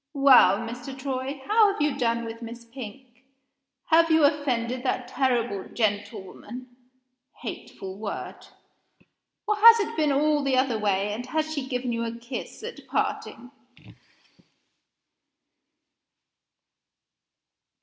Well, 0.15 0.57
Mr. 0.57 0.97
Troy, 0.97 1.43
how 1.45 1.71
have 1.71 1.79
you 1.79 1.95
done 1.95 2.25
with 2.25 2.41
Miss 2.41 2.65
Pink? 2.65 3.23
Have 3.89 4.09
you 4.09 4.23
offended 4.23 4.81
that 4.81 5.07
terrible 5.07 5.69
'gentlewoman' 5.71 6.75
(hateful 7.43 7.95
word!); 7.99 8.47
or 9.47 9.55
has 9.57 9.79
it 9.79 9.95
been 9.95 10.11
all 10.11 10.43
the 10.43 10.57
other 10.57 10.79
way, 10.79 11.13
and 11.13 11.27
has 11.27 11.53
she 11.53 11.67
given 11.67 11.91
you 11.91 12.03
a 12.03 12.17
kiss 12.17 12.63
at 12.63 12.87
parting?" 12.87 13.51